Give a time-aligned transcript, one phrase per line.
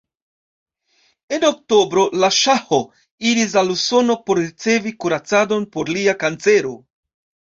[1.35, 2.79] En oktobro la ŝaho
[3.31, 6.73] iris al Usono por ricevi kuracadon por lia kancero.